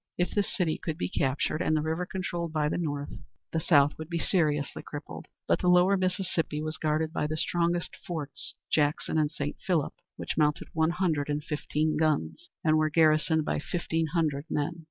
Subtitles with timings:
[0.17, 3.13] If this city could be captured, and the river controlled by the North,
[3.53, 5.27] the South would be seriously crippled.
[5.47, 9.57] But the lower Mississippi was guarded by the strongest forts, Jackson and St.
[9.63, 14.79] Philip, which mounted one hundred and fifteen guns, and were garrisoned by fifteen hundred men.